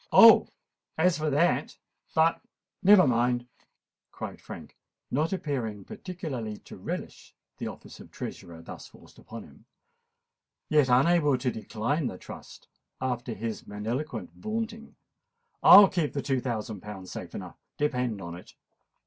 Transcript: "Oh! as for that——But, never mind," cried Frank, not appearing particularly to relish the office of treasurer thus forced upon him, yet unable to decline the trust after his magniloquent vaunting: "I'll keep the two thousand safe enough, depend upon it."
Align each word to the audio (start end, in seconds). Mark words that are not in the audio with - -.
"Oh! 0.11 0.47
as 0.97 1.19
for 1.19 1.29
that——But, 1.29 2.41
never 2.81 3.05
mind," 3.05 3.45
cried 4.11 4.41
Frank, 4.41 4.75
not 5.11 5.31
appearing 5.31 5.85
particularly 5.85 6.57
to 6.57 6.75
relish 6.75 7.35
the 7.59 7.67
office 7.67 7.99
of 7.99 8.09
treasurer 8.09 8.63
thus 8.63 8.87
forced 8.87 9.19
upon 9.19 9.43
him, 9.43 9.65
yet 10.69 10.89
unable 10.89 11.37
to 11.37 11.51
decline 11.51 12.07
the 12.07 12.17
trust 12.17 12.67
after 12.99 13.35
his 13.35 13.67
magniloquent 13.67 14.31
vaunting: 14.33 14.95
"I'll 15.61 15.87
keep 15.87 16.13
the 16.13 16.23
two 16.23 16.41
thousand 16.41 16.81
safe 17.07 17.35
enough, 17.35 17.59
depend 17.77 18.19
upon 18.19 18.37
it." 18.37 18.55